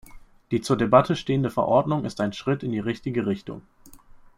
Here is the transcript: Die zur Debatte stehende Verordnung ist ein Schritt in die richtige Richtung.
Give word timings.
Die 0.49 0.61
zur 0.61 0.77
Debatte 0.77 1.15
stehende 1.15 1.51
Verordnung 1.51 2.05
ist 2.05 2.21
ein 2.21 2.33
Schritt 2.33 2.63
in 2.63 2.71
die 2.71 2.79
richtige 2.79 3.27
Richtung. 3.27 3.61